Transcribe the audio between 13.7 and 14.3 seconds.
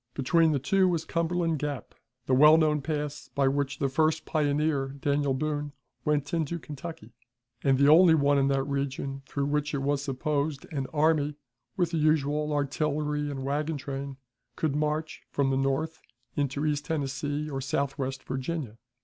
train,